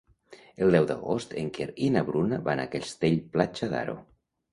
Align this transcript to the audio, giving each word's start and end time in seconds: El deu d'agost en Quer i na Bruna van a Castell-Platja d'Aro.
El 0.67 0.71
deu 0.75 0.85
d'agost 0.91 1.35
en 1.41 1.51
Quer 1.57 1.67
i 1.87 1.89
na 1.97 2.03
Bruna 2.07 2.39
van 2.47 2.61
a 2.63 2.65
Castell-Platja 2.77 3.71
d'Aro. 3.75 3.97